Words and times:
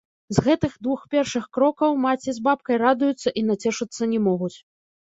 З 0.35 0.43
гэтых 0.45 0.71
двух 0.87 1.03
першых 1.15 1.45
крокаў 1.59 1.91
маці 2.07 2.29
з 2.39 2.45
бабкай 2.49 2.83
радуюцца 2.85 3.37
і 3.41 3.47
нацешыцца 3.55 4.13
не 4.17 4.27
могуць. 4.31 4.55